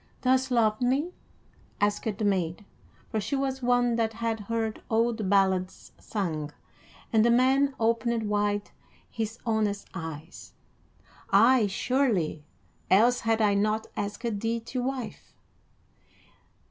"Dost 0.23 0.49
love 0.49 0.81
me?" 0.81 1.13
asked 1.79 2.17
the 2.17 2.25
maid, 2.25 2.65
for 3.11 3.21
she 3.21 3.35
was 3.35 3.61
one 3.61 3.97
that 3.97 4.13
had 4.13 4.39
heard 4.39 4.81
old 4.89 5.29
ballads 5.29 5.91
sung; 5.99 6.51
and 7.13 7.23
the 7.23 7.29
man 7.29 7.75
opened 7.79 8.27
wide 8.27 8.71
his 9.11 9.37
honest 9.45 9.87
eyes. 9.93 10.53
"Ay, 11.31 11.67
surely, 11.67 12.43
else 12.89 13.19
had 13.19 13.43
I 13.43 13.53
not 13.53 13.85
asked 13.95 14.39
thee 14.39 14.59
to 14.61 14.81
wife." 14.81 15.35